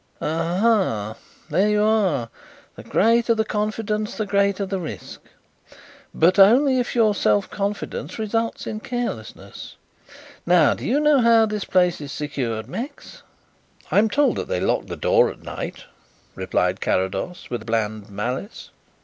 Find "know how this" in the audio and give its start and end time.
10.99-11.65